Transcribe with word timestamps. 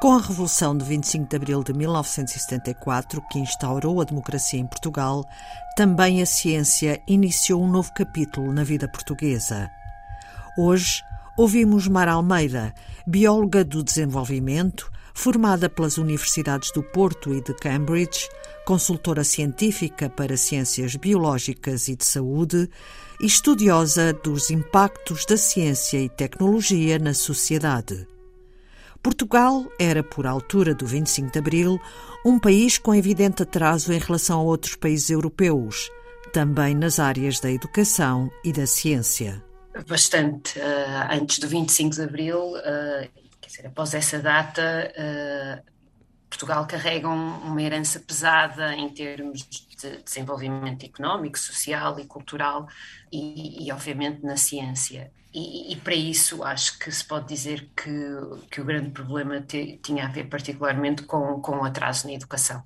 Com 0.00 0.14
a 0.14 0.18
Revolução 0.18 0.74
de 0.74 0.82
25 0.82 1.28
de 1.28 1.36
Abril 1.36 1.62
de 1.62 1.74
1974, 1.74 3.20
que 3.30 3.38
instaurou 3.38 4.00
a 4.00 4.04
democracia 4.04 4.58
em 4.58 4.66
Portugal, 4.66 5.26
também 5.76 6.22
a 6.22 6.26
ciência 6.26 7.02
iniciou 7.06 7.62
um 7.62 7.68
novo 7.70 7.92
capítulo 7.92 8.50
na 8.50 8.64
vida 8.64 8.88
portuguesa. 8.88 9.70
Hoje, 10.56 11.02
ouvimos 11.36 11.86
Mar 11.86 12.08
Almeida, 12.08 12.72
bióloga 13.06 13.62
do 13.62 13.84
desenvolvimento, 13.84 14.90
formada 15.12 15.68
pelas 15.68 15.98
universidades 15.98 16.72
do 16.72 16.82
Porto 16.82 17.34
e 17.34 17.42
de 17.42 17.52
Cambridge, 17.52 18.26
consultora 18.64 19.22
científica 19.22 20.08
para 20.08 20.34
ciências 20.38 20.96
biológicas 20.96 21.88
e 21.88 21.94
de 21.94 22.06
saúde 22.06 22.70
e 23.20 23.26
estudiosa 23.26 24.14
dos 24.14 24.50
impactos 24.50 25.26
da 25.26 25.36
ciência 25.36 26.00
e 26.00 26.08
tecnologia 26.08 26.98
na 26.98 27.12
sociedade. 27.12 28.08
Portugal 29.02 29.66
era, 29.78 30.02
por 30.02 30.26
altura 30.26 30.74
do 30.74 30.86
25 30.86 31.32
de 31.32 31.38
Abril, 31.38 31.80
um 32.24 32.38
país 32.38 32.76
com 32.76 32.94
evidente 32.94 33.42
atraso 33.42 33.92
em 33.92 33.98
relação 33.98 34.40
a 34.40 34.42
outros 34.42 34.76
países 34.76 35.08
europeus, 35.08 35.90
também 36.32 36.74
nas 36.74 36.98
áreas 36.98 37.40
da 37.40 37.50
educação 37.50 38.30
e 38.44 38.52
da 38.52 38.66
ciência. 38.66 39.42
Bastante. 39.88 40.58
Uh, 40.58 41.12
antes 41.12 41.38
do 41.38 41.48
25 41.48 41.94
de 41.94 42.02
Abril, 42.02 42.38
uh, 42.38 43.08
quer 43.40 43.48
dizer, 43.48 43.66
após 43.68 43.94
essa 43.94 44.18
data, 44.18 44.92
uh, 44.94 45.70
Portugal 46.28 46.66
carrega 46.66 47.08
uma 47.08 47.62
herança 47.62 48.00
pesada 48.00 48.74
em 48.74 48.88
termos 48.90 49.40
de 49.40 50.02
desenvolvimento 50.02 50.84
económico, 50.84 51.38
social 51.38 51.98
e 51.98 52.04
cultural 52.04 52.68
e, 53.10 53.66
e 53.66 53.72
obviamente, 53.72 54.22
na 54.22 54.36
ciência. 54.36 55.10
E, 55.32 55.72
e, 55.72 55.76
para 55.76 55.94
isso 55.94 56.42
acho 56.42 56.76
que 56.78 56.90
se 56.90 57.04
pode 57.04 57.28
dizer 57.28 57.68
que, 57.76 57.92
que 58.50 58.60
o 58.60 58.64
grande 58.64 58.90
problema 58.90 59.40
te, 59.40 59.78
tinha 59.80 60.04
a 60.06 60.08
ver 60.08 60.24
particularmente 60.24 61.04
com, 61.04 61.40
com 61.40 61.58
o 61.58 61.64
atraso 61.64 62.08
na 62.08 62.14
educação. 62.14 62.64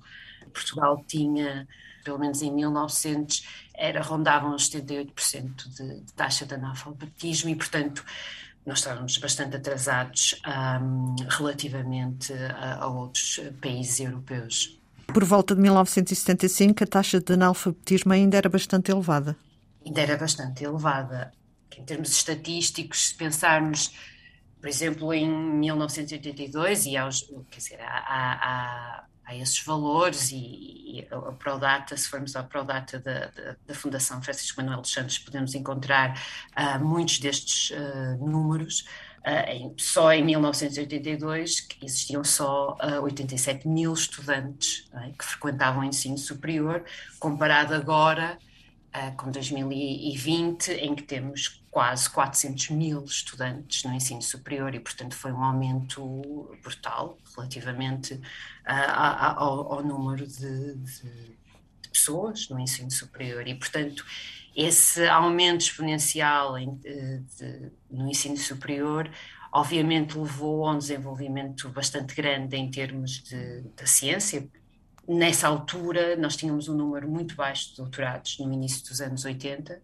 Portugal 0.51 1.03
tinha, 1.07 1.67
pelo 2.03 2.17
menos 2.17 2.41
em 2.41 2.51
1900, 2.51 3.45
era, 3.75 4.01
rondavam 4.01 4.55
os 4.55 4.69
78% 4.69 5.69
de, 5.75 5.99
de 6.01 6.13
taxa 6.13 6.45
de 6.45 6.55
analfabetismo 6.55 7.51
e, 7.51 7.55
portanto, 7.55 8.03
nós 8.65 8.79
estávamos 8.79 9.17
bastante 9.19 9.57
atrasados 9.57 10.41
um, 10.81 11.15
relativamente 11.29 12.33
a, 12.33 12.83
a 12.83 12.87
outros 12.87 13.39
países 13.61 13.99
europeus. 13.99 14.79
Por 15.05 15.23
volta 15.23 15.53
de 15.53 15.61
1975, 15.61 16.83
a 16.83 16.87
taxa 16.87 17.19
de 17.19 17.33
analfabetismo 17.33 18.11
ainda 18.11 18.37
era 18.37 18.49
bastante 18.49 18.89
elevada. 18.89 19.37
Ainda 19.85 20.01
era 20.01 20.17
bastante 20.17 20.63
elevada 20.63 21.31
em 21.77 21.83
termos 21.83 22.11
estatísticos, 22.11 23.09
se 23.09 23.15
pensarmos, 23.15 23.91
por 24.59 24.67
exemplo, 24.67 25.13
em 25.13 25.29
1982 25.29 26.85
e 26.85 26.97
aos, 26.97 27.21
quer 27.51 27.57
dizer, 27.57 27.81
há, 27.81 28.03
há, 28.07 29.03
há 29.25 29.35
esses 29.35 29.59
valores 29.63 30.31
e, 30.31 30.35
e, 30.35 31.07
a 31.11 31.31
Prodata, 31.33 31.97
se 31.97 32.07
formos 32.07 32.35
à 32.35 32.43
Prodata 32.43 32.99
da, 32.99 33.27
da, 33.27 33.55
da, 33.65 33.73
Fundação 33.73 34.21
Francisco 34.21 34.61
Manuel 34.61 34.81
dos 34.81 34.91
Santos, 34.91 35.19
podemos 35.19 35.53
encontrar 35.55 36.19
uh, 36.57 36.83
muitos 36.83 37.19
destes 37.19 37.71
uh, 37.71 38.25
números. 38.25 38.85
Uh, 39.25 39.49
em, 39.49 39.73
só 39.77 40.13
em 40.13 40.23
1982 40.23 41.67
existiam 41.81 42.23
só 42.23 42.77
87 43.01 43.67
mil 43.67 43.91
estudantes 43.91 44.87
é, 44.93 45.09
que 45.17 45.25
frequentavam 45.25 45.81
o 45.81 45.83
ensino 45.83 46.17
superior, 46.17 46.85
comparado 47.19 47.73
agora 47.73 48.37
com 49.17 49.31
2020, 49.31 50.71
em 50.71 50.95
que 50.95 51.03
temos 51.03 51.61
quase 51.69 52.09
400 52.09 52.69
mil 52.69 53.03
estudantes 53.03 53.83
no 53.83 53.93
ensino 53.93 54.21
superior 54.21 54.73
e, 54.73 54.79
portanto, 54.79 55.15
foi 55.15 55.31
um 55.31 55.43
aumento 55.43 56.49
brutal 56.63 57.17
relativamente 57.35 58.13
uh, 58.13 58.91
ao, 58.95 59.73
ao, 59.73 59.83
número 59.83 60.25
de, 60.25 60.75
de, 60.75 61.35
de, 61.81 61.89
pessoas 61.89 62.47
no 62.49 62.59
ensino 62.59 62.89
superior. 62.89 63.45
E, 63.47 63.55
portanto, 63.55 64.05
esse 64.55 65.05
aumento 65.07 65.61
exponencial 65.61 66.57
em, 66.57 66.75
de, 66.75 67.71
no 67.91 68.09
ensino 68.09 68.37
superior 68.37 69.11
obviamente 69.55 70.17
levou 70.17 70.67
a 70.67 70.73
um 70.73 70.77
desenvolvimento 70.77 71.69
bastante 71.69 72.13
grande 72.13 72.57
em 72.57 72.69
termos 72.69 73.23
de, 73.23 73.61
da 73.75 73.85
ciência. 73.85 74.45
Nessa 75.07 75.47
altura, 75.47 76.15
nós 76.15 76.35
tínhamos 76.35 76.67
um 76.67 76.75
número 76.75 77.07
muito 77.07 77.35
baixo 77.35 77.69
de 77.69 77.77
doutorados 77.77 78.39
no 78.39 78.51
início 78.51 78.87
dos 78.87 79.01
anos 79.01 79.23
80 79.25 79.81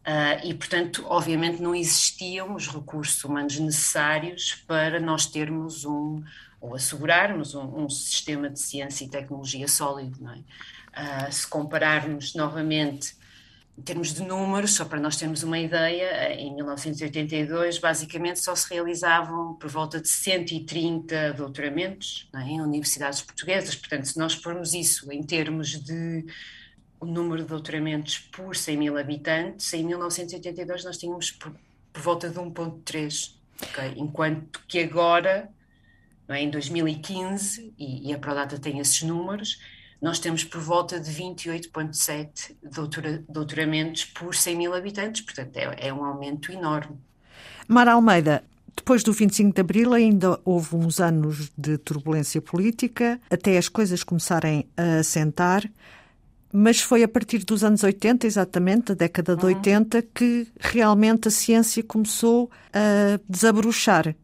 Uh, 0.00 0.40
e, 0.46 0.54
portanto, 0.54 1.04
obviamente 1.06 1.60
não 1.60 1.74
existiam 1.74 2.54
os 2.54 2.66
recursos 2.68 3.22
humanos 3.22 3.58
necessários 3.58 4.54
para 4.66 4.98
nós 4.98 5.26
termos 5.26 5.84
um, 5.84 6.22
ou 6.58 6.74
assegurarmos 6.74 7.54
um, 7.54 7.84
um 7.84 7.90
sistema 7.90 8.48
de 8.48 8.58
ciência 8.58 9.04
e 9.04 9.10
tecnologia 9.10 9.68
sólido. 9.68 10.18
É? 10.26 11.28
Uh, 11.28 11.32
se 11.32 11.46
compararmos 11.46 12.34
novamente 12.34 13.14
em 13.80 13.82
termos 13.82 14.12
de 14.12 14.22
números, 14.22 14.74
só 14.74 14.84
para 14.84 15.00
nós 15.00 15.16
termos 15.16 15.42
uma 15.42 15.58
ideia, 15.58 16.34
em 16.34 16.54
1982 16.54 17.78
basicamente 17.78 18.38
só 18.38 18.54
se 18.54 18.68
realizavam 18.68 19.54
por 19.54 19.70
volta 19.70 19.98
de 19.98 20.06
130 20.06 21.32
doutoramentos 21.32 22.28
é? 22.34 22.42
em 22.42 22.60
universidades 22.60 23.22
portuguesas, 23.22 23.74
portanto 23.74 24.04
se 24.04 24.18
nós 24.18 24.34
formos 24.34 24.74
isso 24.74 25.10
em 25.10 25.22
termos 25.22 25.82
de 25.82 26.26
o 27.00 27.06
número 27.06 27.40
de 27.40 27.48
doutoramentos 27.48 28.18
por 28.18 28.54
100 28.54 28.76
mil 28.76 28.98
habitantes, 28.98 29.72
em 29.72 29.82
1982 29.82 30.84
nós 30.84 30.98
tínhamos 30.98 31.30
por, 31.30 31.50
por 31.90 32.02
volta 32.02 32.28
de 32.28 32.38
1,3, 32.38 33.32
okay? 33.62 33.94
enquanto 33.96 34.60
que 34.68 34.80
agora, 34.80 35.48
é, 36.28 36.42
em 36.42 36.50
2015, 36.50 37.72
e, 37.78 38.10
e, 38.10 38.12
a 38.12 38.18
Prodata 38.18 38.58
tem 38.58 38.78
esses 38.78 39.00
números, 39.00 39.58
nós 40.00 40.18
temos 40.18 40.44
por 40.44 40.60
volta 40.60 40.98
de 40.98 41.10
28,7 41.10 42.56
doutora, 42.62 43.22
doutoramentos 43.28 44.04
por 44.04 44.34
100 44.34 44.56
mil 44.56 44.74
habitantes, 44.74 45.22
portanto 45.22 45.56
é, 45.56 45.88
é 45.88 45.92
um 45.92 46.04
aumento 46.04 46.50
enorme. 46.52 46.96
Mara 47.68 47.92
Almeida, 47.92 48.42
depois 48.76 49.02
do 49.02 49.12
25 49.12 49.54
de 49.54 49.60
Abril 49.60 49.92
ainda 49.92 50.40
houve 50.44 50.74
uns 50.74 51.00
anos 51.00 51.50
de 51.56 51.78
turbulência 51.78 52.40
política, 52.40 53.20
até 53.30 53.56
as 53.58 53.68
coisas 53.68 54.02
começarem 54.02 54.66
a 54.76 55.00
assentar 55.00 55.70
mas 56.52 56.80
foi 56.80 57.02
a 57.02 57.08
partir 57.08 57.44
dos 57.44 57.62
anos 57.62 57.82
80, 57.82 58.26
exatamente, 58.26 58.86
da 58.88 58.94
década 58.94 59.36
de 59.36 59.44
uhum. 59.44 59.54
80, 59.54 60.02
que 60.02 60.48
realmente 60.58 61.28
a 61.28 61.30
ciência 61.30 61.82
começou 61.82 62.50
a 62.72 63.20
desabrochar. 63.28 64.14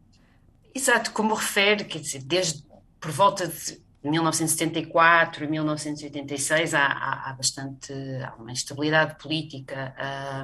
Exato, 0.75 1.11
como 1.11 1.33
refere, 1.33 1.85
quer 1.85 1.99
dizer, 1.99 2.21
desde 2.23 2.63
por 2.99 3.11
volta 3.11 3.47
de 3.47 3.81
1974 4.09 5.43
e 5.43 5.47
1986 5.47 6.73
há, 6.73 6.85
há, 6.85 7.29
há, 7.29 7.33
bastante 7.33 7.93
há 8.23 8.35
uma 8.35 8.51
instabilidade 8.51 9.15
política 9.21 9.95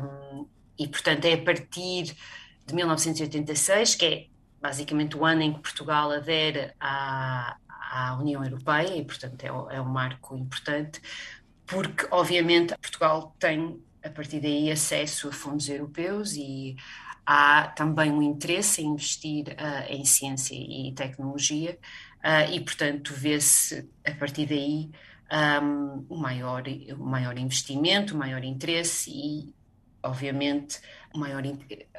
um, 0.03 0.47
e, 0.77 0.87
portanto, 0.87 1.25
é 1.25 1.33
a 1.33 1.41
partir 1.41 2.15
de 2.65 2.73
1986, 2.73 3.95
que 3.95 4.05
é 4.05 4.27
basicamente 4.61 5.17
o 5.17 5.25
ano 5.25 5.41
em 5.41 5.53
que 5.53 5.59
Portugal 5.59 6.11
adere 6.11 6.71
à, 6.79 7.57
à 7.69 8.17
União 8.19 8.43
Europeia 8.43 8.95
e, 8.95 9.03
portanto, 9.03 9.43
é, 9.43 9.75
é 9.75 9.81
um 9.81 9.85
marco 9.85 10.37
importante, 10.37 11.01
porque 11.65 12.07
obviamente 12.11 12.75
Portugal 12.77 13.35
tem 13.39 13.81
a 14.03 14.09
partir 14.09 14.39
daí 14.39 14.71
acesso 14.71 15.29
a 15.29 15.31
fundos 15.31 15.69
europeus 15.69 16.33
e 16.33 16.75
há 17.25 17.67
também 17.75 18.11
um 18.11 18.21
interesse 18.21 18.81
em 18.81 18.87
investir 18.87 19.47
uh, 19.47 19.89
em 19.89 20.03
ciência 20.03 20.55
e 20.55 20.91
tecnologia 20.93 21.77
uh, 22.23 22.51
e 22.51 22.59
portanto 22.59 23.13
vê-se 23.13 23.89
a 24.05 24.13
partir 24.13 24.45
daí 24.45 24.89
um, 25.61 26.05
o 26.09 26.17
maior 26.17 26.63
o 26.97 27.03
maior 27.03 27.37
investimento, 27.37 28.15
o 28.15 28.17
maior 28.17 28.43
interesse 28.43 29.09
e 29.11 29.53
obviamente 30.01 30.79
o 31.13 31.19
maior 31.19 31.43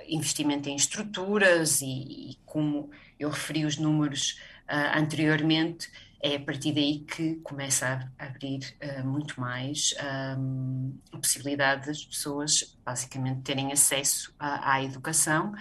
investimento 0.08 0.68
em 0.68 0.76
estruturas 0.76 1.80
e, 1.80 1.86
e 2.30 2.38
como 2.44 2.90
eu 3.18 3.30
referi 3.30 3.64
os 3.64 3.76
números 3.78 4.38
uh, 4.68 4.98
anteriormente 4.98 5.90
é 6.24 6.36
a 6.36 6.40
partir 6.40 6.72
daí 6.72 7.00
que 7.00 7.34
começa 7.42 8.10
a 8.18 8.24
abrir 8.24 8.74
uh, 8.82 9.06
muito 9.06 9.38
mais 9.38 9.94
um, 10.38 10.98
a 11.12 11.18
possibilidade 11.18 11.86
das 11.86 12.02
pessoas, 12.02 12.78
basicamente, 12.82 13.42
terem 13.42 13.70
acesso 13.70 14.34
à, 14.38 14.72
à 14.72 14.82
educação 14.82 15.52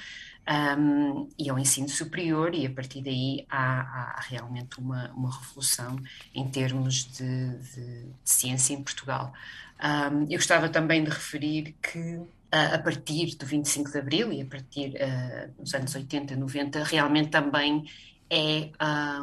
um, 0.77 1.29
e 1.37 1.49
ao 1.49 1.57
ensino 1.57 1.87
superior, 1.87 2.53
e 2.53 2.65
a 2.65 2.69
partir 2.69 3.01
daí 3.01 3.45
há, 3.49 4.15
há 4.17 4.21
realmente 4.21 4.79
uma, 4.79 5.09
uma, 5.11 5.31
revolução 5.31 5.97
em 6.33 6.47
termos 6.49 7.05
de, 7.05 7.57
de, 7.57 8.03
de 8.03 8.29
ciência 8.29 8.73
em 8.73 8.83
Portugal. 8.83 9.33
Um, 9.81 10.23
eu 10.23 10.37
gostava 10.37 10.69
também 10.69 11.03
de 11.03 11.09
referir 11.09 11.75
que 11.81 12.21
a 12.51 12.77
partir 12.77 13.35
do 13.35 13.47
25 13.47 13.91
de 13.91 13.97
Abril 13.97 14.31
e 14.31 14.41
a 14.41 14.45
partir 14.45 14.93
uh, 14.95 15.51
dos 15.59 15.73
anos 15.73 15.95
80, 15.95 16.35
90, 16.35 16.83
realmente 16.83 17.29
também 17.29 17.83
é 18.29 18.69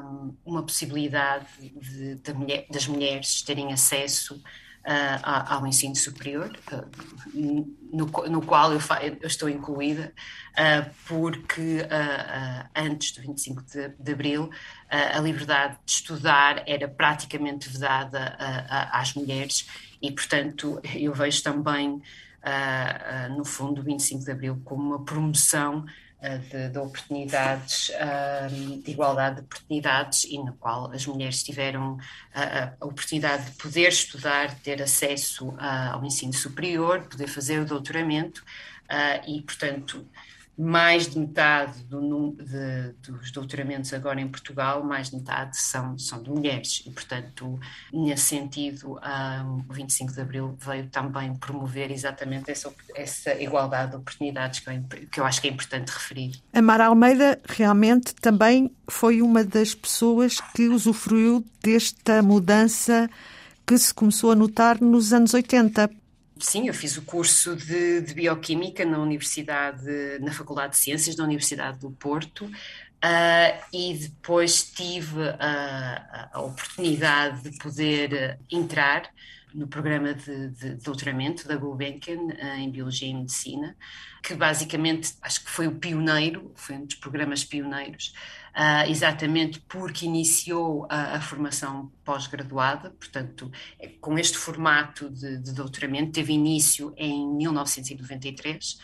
um, 0.03 0.35
uma 0.45 0.63
possibilidade 0.63 1.47
de, 1.61 2.17
de 2.17 2.33
mulher, 2.33 2.67
das 2.71 2.89
mulheres 2.89 3.43
terem 3.43 3.73
acesso 3.73 4.43
uh, 4.87 5.55
ao 5.55 5.67
ensino 5.67 5.95
superior, 5.95 6.51
uh, 6.73 7.71
no, 7.93 8.07
no, 8.29 8.43
qual 8.43 8.73
eu, 8.73 8.81
eu 9.21 9.27
estou 9.27 9.49
incluída, 9.49 10.13
uh, 10.53 10.91
porque 11.07 11.87
antes 12.75 13.13
do 13.13 13.23
25 13.23 13.63
de, 13.63 13.89
de 13.89 14.13
Abril 14.13 14.51
a 14.89 15.21
liberdade 15.21 15.79
de 15.85 15.93
estudar 15.93 16.63
era 16.67 16.89
praticamente 16.89 17.69
vedada 17.69 18.37
às 18.93 19.15
mulheres 19.15 19.69
e, 20.03 20.11
portanto, 20.11 20.81
eu 20.95 21.13
vejo 21.15 21.43
também, 21.43 22.03
no 23.37 23.45
fundo, 23.45 23.81
o 23.81 23.85
25 23.85 24.25
de 24.25 24.31
Abril 24.33 24.61
como 24.65 24.83
uma 24.83 25.05
promoção 25.05 25.85
de, 26.51 26.69
de, 26.69 26.79
oportunidades, 26.79 27.91
de 28.83 28.91
igualdade 28.91 29.37
de 29.37 29.43
oportunidades 29.43 30.25
e 30.25 30.39
na 30.39 30.53
qual 30.53 30.91
as 30.93 31.07
mulheres 31.07 31.43
tiveram 31.43 31.99
a, 32.35 32.73
a 32.81 32.87
oportunidade 32.87 33.47
de 33.47 33.53
poder 33.53 33.89
estudar, 33.89 34.55
ter 34.61 34.83
acesso 34.83 35.55
ao 35.59 36.05
ensino 36.05 36.33
superior, 36.33 37.03
poder 37.03 37.27
fazer 37.27 37.61
o 37.61 37.65
doutoramento 37.65 38.45
e, 39.27 39.41
portanto, 39.43 40.07
mais 40.61 41.09
de 41.09 41.19
metade 41.19 41.83
do, 41.85 42.33
de, 42.33 42.93
dos 43.03 43.33
doutoramentos 43.33 43.95
agora 43.95 44.21
em 44.21 44.29
Portugal, 44.29 44.85
mais 44.85 45.09
de 45.09 45.17
metade 45.17 45.57
são, 45.57 45.97
são 45.97 46.23
de 46.23 46.29
mulheres 46.29 46.83
e, 46.85 46.91
portanto, 46.91 47.59
nesse 47.91 48.25
sentido, 48.25 48.99
um, 48.99 49.65
o 49.67 49.73
25 49.73 50.13
de 50.13 50.21
Abril 50.21 50.59
veio 50.61 50.87
também 50.89 51.35
promover 51.35 51.91
exatamente 51.91 52.51
essa, 52.51 52.71
essa 52.95 53.35
igualdade 53.41 53.93
de 53.93 53.97
oportunidades 53.97 54.61
que 54.61 54.69
eu, 54.69 55.07
que 55.11 55.21
eu 55.21 55.25
acho 55.25 55.41
que 55.41 55.49
é 55.49 55.51
importante 55.51 55.89
referir. 55.89 56.43
A 56.53 56.61
Mara 56.61 56.87
Almeida 56.89 57.41
realmente 57.49 58.15
também 58.17 58.71
foi 58.87 59.23
uma 59.23 59.43
das 59.43 59.75
pessoas 59.75 60.43
que 60.55 60.69
usufruiu 60.69 61.43
desta 61.63 62.23
mudança 62.23 63.09
que 63.67 63.79
se 63.79 63.95
começou 63.95 64.33
a 64.33 64.35
notar 64.35 64.79
nos 64.79 65.15
anos 65.15 65.33
80, 65.33 65.91
Sim, 66.41 66.69
eu 66.69 66.75
fiz 66.75 66.97
o 66.97 67.03
curso 67.03 67.55
de, 67.55 68.01
de, 68.01 68.15
Bioquímica 68.15 68.85
na 68.85 68.99
Universidade, 68.99 69.85
na 70.21 70.33
Faculdade 70.33 70.73
de 70.73 70.79
Ciências 70.79 71.15
da 71.15 71.23
Universidade 71.23 71.79
do 71.79 71.91
Porto, 71.91 72.47
uh, 72.47 73.65
e 73.73 73.95
depois 73.95 74.65
tive 74.65 75.21
a, 75.39 76.31
a, 76.33 76.41
oportunidade 76.41 77.51
de 77.51 77.59
poder 77.59 78.39
entrar 78.51 79.11
no 79.55 79.67
programa 79.67 80.15
de, 80.15 80.49
de 80.49 80.75
doutoramento 80.77 81.47
da 81.47 81.57
Gulbenkian 81.57 82.19
uh, 82.19 82.59
em 82.59 82.71
Biologia 82.71 83.09
e 83.09 83.15
Medicina, 83.15 83.77
que 84.23 84.35
basicamente 84.35 85.15
acho 85.23 85.45
que 85.45 85.51
foi 85.51 85.67
o 85.67 85.77
pioneiro, 85.77 86.53
foi 86.55 86.77
um 86.77 86.85
dos 86.85 86.97
programas 86.97 87.45
pioneiros, 87.45 88.13
uh, 88.55 88.91
exatamente 88.91 89.61
porque 89.61 90.07
iniciou 90.07 90.87
a, 90.91 91.17
a 91.17 91.21
formação 91.21 91.91
pós-graduada, 92.05 92.91
portanto, 92.91 93.51
é, 93.79 93.89
com 93.89 94.19
este 94.19 94.37
formato 94.37 95.11
de, 95.11 95.39
de 95.39 95.53
doutoramento, 95.53 96.13
teve 96.13 96.33
início 96.33 96.93
em 96.97 97.27
1993 97.37 98.79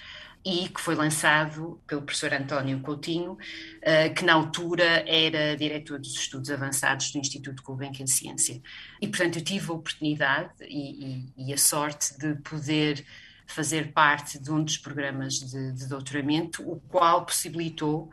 e 0.46 0.68
que 0.68 0.80
foi 0.80 0.94
lançado 0.94 1.82
pelo 1.88 2.02
professor 2.02 2.32
António 2.32 2.78
Coutinho, 2.78 3.32
uh, 3.32 4.14
que 4.14 4.24
na 4.24 4.34
altura 4.34 5.04
era 5.04 5.56
diretor 5.56 5.98
dos 5.98 6.14
estudos 6.14 6.50
avançados 6.50 7.10
do 7.10 7.18
Instituto 7.18 7.64
Gulbenkian 7.64 8.06
Ciência. 8.06 8.62
E, 9.02 9.08
portanto, 9.08 9.40
eu 9.40 9.44
tive 9.44 9.72
a 9.72 9.74
oportunidade 9.74 10.50
e, 10.60 11.26
e, 11.36 11.48
e, 11.48 11.52
a 11.52 11.58
sorte 11.58 12.18
de 12.18 12.34
poder 12.36 13.04
fazer 13.46 13.92
parte 13.92 14.38
de 14.38 14.50
um 14.50 14.62
dos 14.62 14.76
programas 14.76 15.34
de, 15.34 15.72
de 15.72 15.86
doutoramento, 15.86 16.68
o 16.68 16.80
qual 16.88 17.24
possibilitou 17.24 18.10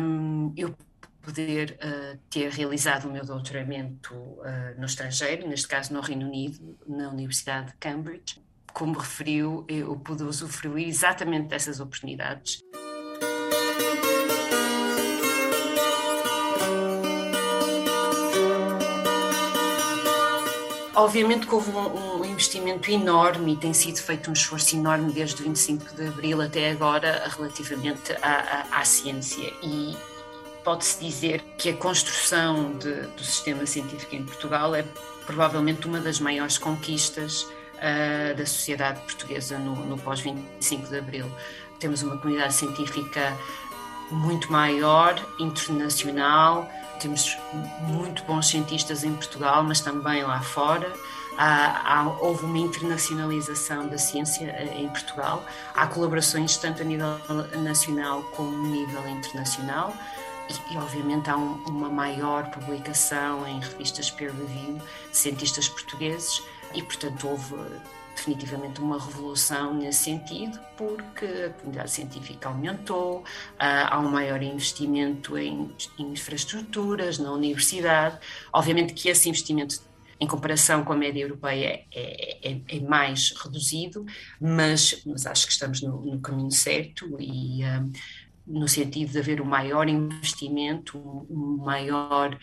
um, 0.00 0.52
eu 0.56 0.74
poder 1.22 1.78
uh, 1.82 2.18
ter 2.30 2.50
realizado 2.50 3.06
o 3.06 3.12
meu 3.12 3.24
doutoramento 3.24 4.14
uh, 4.14 4.78
no 4.78 4.86
estrangeiro, 4.86 5.46
neste 5.46 5.68
caso 5.68 5.92
no 5.92 6.00
Reino 6.00 6.26
Unido, 6.26 6.78
na 6.86 7.10
Universidade 7.10 7.68
de 7.68 7.74
Cambridge. 7.74 8.40
Como 8.72 8.98
referiu, 8.98 9.64
eu 9.68 9.94
pude 9.96 10.22
usufruir 10.22 10.88
exatamente 10.88 11.48
dessas 11.48 11.80
oportunidades. 11.80 12.62
Obviamente 20.98 21.46
que 21.46 21.54
houve 21.54 21.70
um, 21.70 22.22
um, 22.22 22.24
investimento 22.24 22.90
enorme 22.90 23.52
e 23.52 23.56
tem 23.56 23.72
sido 23.72 23.98
feito 23.98 24.30
um 24.30 24.32
esforço 24.32 24.74
enorme 24.74 25.12
desde 25.12 25.40
o 25.40 25.44
25 25.44 25.94
de 25.94 26.08
Abril 26.08 26.42
até 26.42 26.72
agora 26.72 27.22
relativamente 27.36 28.12
à, 28.20 28.66
à, 28.72 28.80
à 28.80 28.84
ciência 28.84 29.52
e 29.62 29.96
pode-se 30.64 30.98
dizer 30.98 31.40
que 31.56 31.70
a 31.70 31.76
construção 31.76 32.72
de, 32.72 33.02
do 33.02 33.22
sistema 33.22 33.64
científico 33.64 34.16
em 34.16 34.24
Portugal 34.24 34.74
é 34.74 34.84
provavelmente 35.24 35.86
uma 35.86 36.00
das 36.00 36.18
maiores 36.18 36.58
conquistas 36.58 37.42
uh, 37.42 38.36
da 38.36 38.44
sociedade 38.44 38.98
portuguesa 39.02 39.56
no, 39.56 39.76
no 39.76 39.96
pós-25 39.98 40.88
de 40.88 40.98
Abril. 40.98 41.30
Temos 41.78 42.02
uma 42.02 42.18
comunidade 42.18 42.54
científica 42.54 43.38
muito 44.10 44.50
maior, 44.50 45.14
internacional, 45.38 46.68
temos 46.98 47.38
muito 47.80 48.22
bons 48.24 48.48
cientistas 48.48 49.04
em 49.04 49.14
Portugal, 49.14 49.62
mas 49.64 49.80
também 49.80 50.22
lá 50.22 50.40
fora. 50.40 50.92
Há, 51.36 52.00
há, 52.00 52.08
houve 52.20 52.44
uma 52.44 52.58
internacionalização 52.58 53.86
da 53.86 53.96
ciência 53.96 54.46
eh, 54.46 54.80
em 54.80 54.88
Portugal. 54.88 55.44
Há 55.74 55.86
colaborações 55.86 56.56
tanto 56.56 56.82
a 56.82 56.84
nível 56.84 57.16
nacional 57.62 58.22
como 58.34 58.66
a 58.66 58.68
nível 58.68 59.08
internacional. 59.08 59.94
E, 60.48 60.74
e 60.74 60.76
obviamente, 60.76 61.30
há 61.30 61.36
um, 61.36 61.62
uma 61.68 61.88
maior 61.88 62.50
publicação 62.50 63.46
em 63.46 63.60
revistas 63.60 64.10
peer 64.10 64.32
review 64.32 64.78
de 65.10 65.16
cientistas 65.16 65.68
portugueses, 65.68 66.42
e, 66.74 66.82
portanto, 66.82 67.28
houve 67.28 67.54
definitivamente 68.18 68.80
uma 68.80 68.98
revolução 68.98 69.74
nesse 69.74 70.04
sentido, 70.04 70.58
porque 70.76 71.24
a 71.24 71.50
comunidade 71.50 71.90
científica 71.90 72.48
aumentou, 72.48 73.24
ah, 73.58 73.94
há 73.94 74.00
um 74.00 74.10
maior 74.10 74.42
investimento 74.42 75.38
em, 75.38 75.72
infraestruturas 75.98 77.18
na 77.18 77.32
universidade. 77.32 78.18
Obviamente 78.52 78.92
que 78.92 79.08
esse 79.08 79.28
investimento 79.28 79.80
em 80.20 80.26
comparação 80.26 80.84
com 80.84 80.92
a 80.92 80.96
média 80.96 81.22
europeia, 81.22 81.84
é, 81.94 82.50
é, 82.50 82.60
é 82.68 82.80
mais 82.80 83.32
reduzido, 83.40 84.04
mas, 84.40 85.00
mas, 85.06 85.26
acho 85.26 85.46
que 85.46 85.52
estamos 85.52 85.80
no, 85.80 86.04
no 86.04 86.20
caminho 86.20 86.50
certo 86.50 87.16
e 87.20 87.62
um, 87.62 87.66
ah, 87.66 87.84
no 88.44 88.66
sentido 88.66 89.12
de 89.12 89.18
haver 89.18 89.40
um 89.40 89.44
maior 89.44 89.88
investimento, 89.88 90.98
um 91.30 91.58
maior 91.58 92.36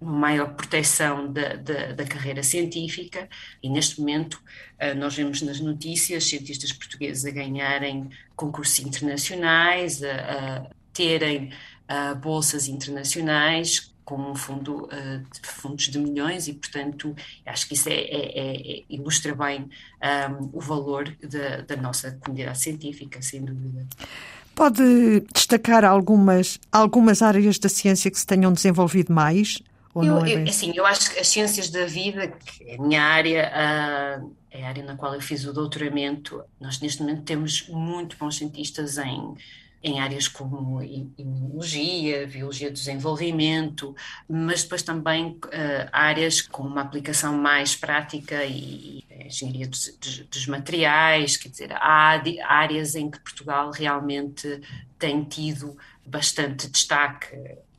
maior 0.00 0.54
proteção 0.54 1.32
da, 1.32 1.56
da, 1.56 1.92
da, 1.92 2.04
carreira 2.04 2.42
científica 2.42 3.28
e 3.62 3.68
neste 3.68 4.00
momento 4.00 4.40
eh, 4.78 4.94
nós 4.94 5.16
vemos 5.16 5.42
nas 5.42 5.60
notícias 5.60 6.24
cientistas 6.24 6.72
portugueses 6.72 7.24
a 7.24 7.30
ganharem 7.30 8.08
concursos 8.36 8.78
internacionais, 8.78 10.02
a, 10.02 10.10
a 10.10 10.66
terem 10.92 11.52
a, 11.88 12.14
bolsas 12.14 12.68
internacionais 12.68 13.92
com 14.04 14.30
um 14.30 14.34
fundo 14.34 14.84
uh, 14.84 15.40
de 15.42 15.46
fundos 15.46 15.88
de 15.88 15.98
milhões 15.98 16.48
e 16.48 16.54
portanto 16.54 17.14
acho 17.44 17.68
que 17.68 17.74
isso 17.74 17.90
é, 17.90 17.92
é, 17.92 18.38
é, 18.38 18.78
é 18.78 18.82
ilustra 18.88 19.34
bem 19.34 19.62
um, 19.62 19.68
ehm, 20.00 20.50
o 20.50 20.60
valor 20.62 21.14
da, 21.20 21.60
da 21.60 21.76
nossa 21.76 22.12
comunidade 22.12 22.58
científica, 22.58 23.20
sem 23.20 23.44
dúvida. 23.44 23.86
Pode 24.54 25.20
destacar 25.34 25.84
algumas, 25.84 26.58
algumas 26.72 27.20
áreas 27.20 27.58
da 27.58 27.68
ciência 27.68 28.10
que 28.10 28.18
se 28.18 28.26
tenham 28.26 28.50
desenvolvido 28.50 29.12
mais? 29.12 29.62
Ou 29.94 30.04
eu, 30.04 30.14
não 30.14 30.24
é 30.24 30.34
eu, 30.34 30.42
assim, 30.44 30.72
eu 30.74 30.86
acho 30.86 31.12
que 31.12 31.18
as 31.18 31.28
ciências 31.28 31.70
da 31.70 31.86
vida, 31.86 32.28
que 32.28 32.64
é 32.64 32.76
a 32.76 32.78
minha 32.80 33.02
área, 33.02 33.50
é 34.50 34.64
a 34.64 34.68
área 34.68 34.84
na 34.84 34.96
qual 34.96 35.14
eu 35.14 35.20
fiz 35.20 35.44
o 35.44 35.52
doutoramento, 35.52 36.42
nós 36.60 36.80
neste 36.80 37.02
momento 37.02 37.22
temos 37.22 37.68
muito 37.68 38.16
bons 38.16 38.36
cientistas 38.36 38.98
em, 38.98 39.34
em 39.82 40.00
áreas 40.00 40.26
como 40.26 40.82
imunologia, 40.82 42.26
biologia 42.26 42.70
do 42.70 42.74
desenvolvimento, 42.74 43.94
mas 44.28 44.62
depois 44.62 44.82
também 44.82 45.32
uh, 45.32 45.88
áreas 45.92 46.42
com 46.42 46.62
uma 46.64 46.82
aplicação 46.82 47.36
mais 47.36 47.76
prática 47.76 48.44
e, 48.44 49.04
e 49.10 49.26
engenharia 49.26 49.66
dos, 49.68 49.96
dos, 50.00 50.18
dos, 50.20 50.46
materiais, 50.46 51.36
quer 51.36 51.48
dizer, 51.48 51.72
há 51.72 52.20
áreas 52.46 52.94
em 52.94 53.10
que 53.10 53.20
Portugal 53.20 53.70
realmente 53.70 54.60
tem 54.98 55.24
tido 55.24 55.76
bastante 56.04 56.68
destaque 56.68 57.36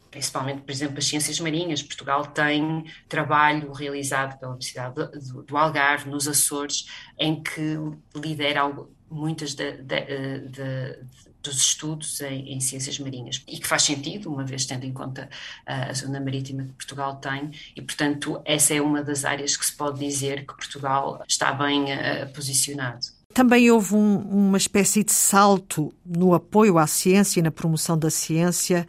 principalmente, 0.09 0.61
por 0.61 0.71
exemplo, 0.71 0.97
as 0.97 1.05
ciências 1.05 1.39
marinhas. 1.39 1.81
Portugal 1.81 2.25
tem 2.27 2.85
trabalho 3.07 3.71
realizado 3.71 4.39
pela 4.39 4.51
Universidade 4.51 4.95
do, 4.95 5.43
do 5.43 5.57
Algarve, 5.57 6.09
nos 6.09 6.27
Açores, 6.27 6.87
em 7.17 7.41
que 7.41 7.77
lidera 8.15 8.71
muitas 9.09 9.55
de, 9.55 9.71
de, 9.73 10.39
de, 10.49 10.99
dos 11.41 11.57
estudos 11.57 12.21
em, 12.21 12.53
em, 12.53 12.59
ciências 12.59 12.99
marinhas 12.99 13.43
e 13.47 13.57
que 13.57 13.67
faz 13.67 13.83
sentido, 13.83 14.31
uma 14.31 14.43
vez 14.43 14.65
tendo 14.65 14.85
em 14.85 14.93
conta 14.93 15.29
a 15.65 15.93
zona 15.93 16.19
marítima 16.19 16.63
que 16.63 16.73
Portugal 16.73 17.15
tem 17.15 17.51
e, 17.75 17.81
portanto, 17.81 18.41
essa 18.45 18.73
é 18.73 18.81
uma 18.81 19.01
das 19.01 19.25
áreas 19.25 19.55
que 19.55 19.65
se 19.65 19.75
pode 19.75 19.99
dizer 19.99 20.45
que 20.45 20.53
Portugal 20.55 21.23
está 21.27 21.51
bem 21.53 21.85
uh, 21.85 22.31
posicionado. 22.33 22.99
Também 23.33 23.69
houve 23.69 23.95
um, 23.95 24.17
uma 24.17 24.57
espécie 24.57 25.03
de 25.03 25.11
salto 25.11 25.93
no 26.05 26.33
apoio 26.33 26.77
à 26.77 26.87
ciência 26.87 27.39
e 27.39 27.43
na 27.43 27.51
promoção 27.51 27.97
da 27.97 28.09
ciência 28.09 28.87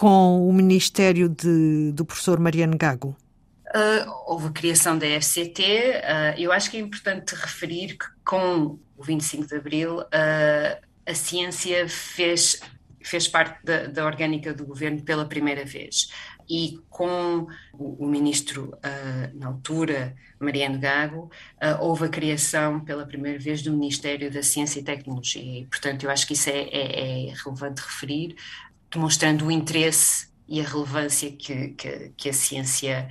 com 0.00 0.48
o 0.48 0.50
Ministério 0.50 1.28
de, 1.28 1.92
do 1.92 2.06
professor 2.06 2.40
Mariano 2.40 2.74
Gago? 2.74 3.14
Uh, 3.66 4.10
houve 4.26 4.46
a 4.46 4.50
criação 4.50 4.96
da 4.96 5.06
FCT. 5.06 5.62
Uh, 5.62 6.40
eu 6.40 6.50
acho 6.52 6.70
que 6.70 6.78
é 6.78 6.80
importante 6.80 7.34
referir 7.34 7.98
que 7.98 8.06
com 8.24 8.78
o 8.96 9.04
25 9.04 9.46
de 9.46 9.56
Abril 9.56 9.98
uh, 9.98 10.80
a 11.04 11.14
ciência 11.14 11.86
fez, 11.86 12.62
fez 13.02 13.28
parte 13.28 13.62
da, 13.62 13.88
da, 13.88 14.06
orgânica 14.06 14.54
do 14.54 14.64
governo 14.64 15.02
pela 15.02 15.26
primeira 15.26 15.66
vez. 15.66 16.10
E 16.48 16.80
com 16.88 17.46
o, 17.74 18.06
o 18.06 18.08
ministro, 18.08 18.72
na 19.34 19.46
altura, 19.48 20.16
Mariano 20.40 20.80
Gago, 20.80 21.30
houve 21.78 22.06
a 22.06 22.08
criação 22.08 22.80
pela 22.80 23.06
primeira 23.06 23.38
vez 23.38 23.62
do 23.62 23.72
Ministério 23.72 24.32
da 24.32 24.42
Ciência 24.42 24.80
e 24.80 24.82
Tecnologia. 24.82 25.60
E, 25.60 25.66
portanto, 25.66 26.02
eu 26.02 26.10
acho 26.10 26.26
que 26.26 26.32
isso 26.32 26.50
é, 26.50 26.62
é, 26.72 27.28
é 27.28 27.34
relevante 27.44 27.82
referir, 27.82 28.34
demonstrando 28.90 29.46
o 29.46 29.50
interesse 29.50 30.28
e 30.48 30.60
a 30.60 30.64
relevância 30.64 31.30
que, 31.30 31.68
que, 31.68 32.12
que 32.16 32.28
a 32.28 32.32
ciência 32.32 33.08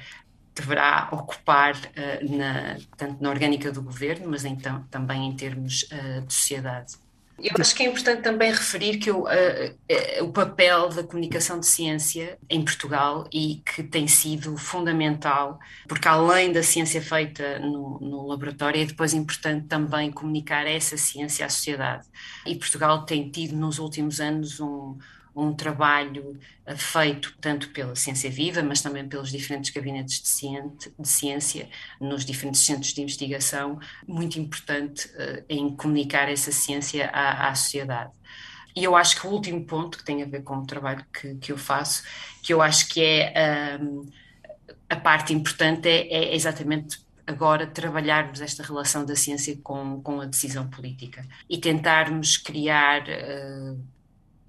deverá 0.54 1.10
ocupar 1.12 1.76
uh, 1.76 2.38
na, 2.38 2.78
tanto 2.98 3.24
na 3.24 3.30
orgânica 3.30 3.72
do 3.72 3.82
governo, 3.82 4.30
mas 4.30 4.44
então 4.44 4.84
também 4.92 5.28
em 5.28 5.36
termos 5.36 5.84
uh, 5.84 6.22
de 6.26 6.34
sociedade. 6.34 6.96
Eu 7.42 7.56
acho 7.58 7.74
que 7.74 7.84
é 7.84 7.88
importante 7.88 8.22
também 8.22 8.52
referir 8.52 8.98
que 8.98 9.10
o, 9.10 9.24
uh, 9.24 10.24
o 10.24 10.32
papel 10.34 10.90
da 10.90 11.04
comunicação 11.04 11.58
de 11.58 11.66
ciência 11.66 12.38
em 12.50 12.62
Portugal 12.62 13.30
e 13.32 13.62
que 13.66 13.82
tem 13.82 14.08
sido 14.10 14.58
fundamental, 14.58 15.58
porque 15.88 16.08
além 16.08 16.52
da 16.52 16.62
ciência 16.62 17.02
feita 17.02 17.60
no, 17.60 17.98
no, 18.02 18.28
laboratório, 18.28 18.82
é 18.82 18.86
depois 18.86 19.14
importante 19.14 19.68
também 19.68 20.12
comunicar 20.12 20.68
essa 20.68 20.98
ciência 20.98 21.46
à 21.46 21.50
sociedade. 21.50 22.06
E 22.46 22.56
Portugal 22.56 23.06
tem 23.06 23.30
tido 23.30 23.56
nos 23.56 23.80
últimos 23.80 24.20
anos 24.20 24.60
um, 24.60 24.98
um 25.40 25.54
trabalho 25.54 26.40
eh, 26.66 26.76
feito 26.76 27.36
tanto 27.40 27.70
pela 27.70 27.96
Ciência 27.96 28.30
Viva, 28.30 28.62
mas 28.62 28.82
também 28.82 29.08
pelos 29.08 29.32
diferentes 29.32 29.70
gabinetes 29.72 30.22
de, 30.22 30.92
de 31.00 31.08
ciência, 31.08 31.70
nos 32.00 32.26
diferentes 32.26 32.62
centros 32.62 32.94
de 32.94 33.02
investigação, 33.02 33.80
muito 34.08 34.40
importante 34.40 35.08
uh, 35.08 35.44
em 35.48 35.76
comunicar 35.76 36.30
essa 36.30 36.52
ciência 36.52 37.10
à, 37.12 37.50
à, 37.50 37.56
sociedade. 37.56 38.12
E 38.76 38.84
eu 38.84 38.96
acho 38.96 39.20
que 39.20 39.28
o 39.28 39.32
último 39.32 39.66
ponto, 39.66 39.98
que 39.98 40.04
tem 40.04 40.22
a 40.22 40.26
ver 40.26 40.44
com 40.44 40.58
o 40.58 40.66
trabalho 40.66 41.06
que, 41.14 41.36
que 41.36 41.52
eu 41.52 41.58
faço, 41.58 42.04
que 42.44 42.54
eu 42.54 42.62
acho 42.62 42.90
que 42.90 43.02
é 43.02 43.80
um, 43.82 44.06
a 44.90 44.96
parte 44.96 45.34
importante, 45.34 45.88
é, 45.88 46.08
é 46.08 46.36
exatamente 46.36 47.00
agora 47.30 47.68
trabalharmos 47.68 48.42
esta 48.42 48.64
relação 48.64 49.06
da 49.06 49.16
ciência 49.16 49.56
com, 49.64 50.02
com 50.02 50.20
a 50.20 50.26
decisão 50.26 50.68
política 50.68 51.24
e 51.48 51.60
tentarmos 51.60 52.38
criar 52.38 53.04
uh, 53.04 53.80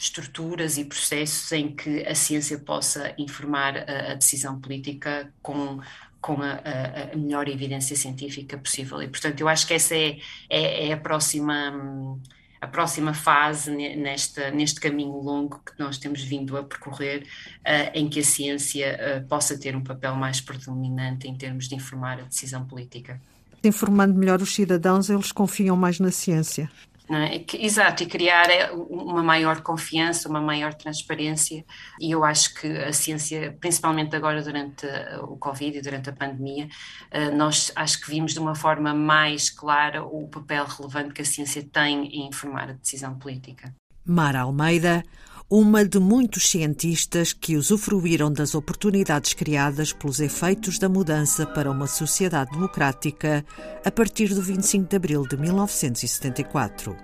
estruturas 0.01 0.79
e 0.79 0.85
processos 0.87 1.53
em 1.53 1.75
que 1.77 2.07
a 2.07 2.15
ciência 2.15 2.59
possa 2.59 3.15
informar 3.19 3.77
a, 3.77 4.13
a 4.13 4.15
decisão 4.15 4.59
política 4.59 5.31
com, 5.43 5.79
com 6.23 6.41
a, 6.41 7.13
a, 7.13 7.17
melhor 7.17 7.47
evidência 7.49 7.95
científica 7.95 8.57
possível. 8.57 9.03
E, 9.03 9.09
portanto, 9.09 9.39
eu 9.43 9.47
acho 9.47 9.67
que 9.67 9.75
essa 9.75 9.95
é, 9.95 10.19
é, 10.49 10.89
é 10.89 10.93
a 10.93 10.97
próxima. 10.97 12.19
A 12.63 12.67
próxima 12.67 13.15
fase 13.15 13.71
nesta, 13.97 14.51
neste 14.51 14.79
caminho 14.79 15.17
longo 15.17 15.63
que 15.65 15.73
nós 15.79 15.97
temos 15.97 16.23
vindo 16.23 16.59
a 16.59 16.63
percorrer, 16.63 17.23
uh, 17.61 17.91
em 17.95 18.07
que 18.07 18.21
a 18.21 18.23
ciência 18.23 18.99
uh, 19.01 19.27
possa 19.27 19.59
ter 19.59 19.75
um 19.75 19.83
papel 19.83 20.15
mais 20.15 20.43
predominante 20.43 21.27
em 21.27 21.35
termos 21.35 21.69
de 21.69 21.75
informar 21.75 22.21
a 22.21 22.25
decisão 22.25 22.67
política. 22.67 23.19
Informando 23.65 24.13
melhor 24.13 24.43
os 24.43 24.55
cidadãos, 24.55 25.09
eles 25.09 25.33
confiam 25.33 25.75
mais 25.75 25.99
na 26.01 26.11
ciência. 26.11 26.71
É? 27.13 27.45
Exato, 27.55 28.05
e 28.05 28.07
criar 28.07 28.49
é, 28.49 28.71
uma 28.71 29.21
maior 29.23 29.63
confiança, 29.63 30.29
uma 30.29 30.41
maior 30.41 30.73
transparência, 30.75 31.65
e 32.01 32.13
eu 32.13 32.23
acho 32.23 32.55
que 32.55 32.69
a 32.69 32.93
ciência, 32.93 33.57
principalmente 33.61 34.15
agora 34.15 34.41
durante 34.43 34.87
o 35.23 35.37
Covid 35.37 35.77
e 35.77 35.83
durante 35.83 36.09
a 36.09 36.13
pandemia, 36.13 36.69
eh, 37.11 37.31
nós 37.31 37.73
acho 37.75 38.01
que 38.01 38.11
vimos 38.11 38.33
de 38.33 38.39
uma 38.39 38.55
forma 38.55 38.95
mais 38.95 39.51
clara 39.51 40.05
o 40.05 40.29
papel 40.29 40.65
relevante 40.67 41.13
que 41.13 41.23
a 41.23 41.25
ciência 41.25 41.67
tem 41.73 42.07
em 42.07 42.29
informar 42.29 42.71
a 42.71 42.75
decisão 42.75 43.19
política. 43.19 43.75
Mara 44.05 44.43
Almeida, 44.43 45.03
uma 45.51 45.85
de 45.85 45.99
muitos 45.99 46.49
cientistas 46.49 47.33
que 47.33 47.57
usufruíram 47.57 48.33
das 48.33 48.55
oportunidades 48.55 49.35
criadas 49.35 49.93
pelos 49.93 50.21
efeitos 50.21 50.79
da 50.79 50.89
mudança 50.89 51.45
para 51.45 51.69
uma 51.69 51.89
sociedade 51.89 52.53
democrática 52.53 53.45
a 53.85 53.91
partir 53.91 54.33
do 54.33 54.41
25 54.41 54.89
de 54.89 54.95
abril 54.95 55.27
de 55.27 55.37
1974. 55.37 56.97